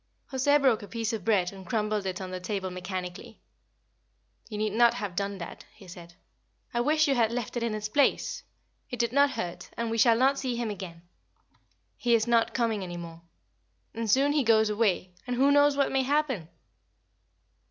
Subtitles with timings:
[0.31, 3.39] José broke a piece of bread and crumbled it on the table mechanically.
[4.49, 6.15] "You need not have done that," he said.
[6.73, 8.41] "I wish you had left it in its place.
[8.89, 11.03] It did no hurt, and we shall not see him again.
[11.97, 13.21] He is not coming any more.
[13.93, 16.49] And soon he goes away; and who knows what may happen?"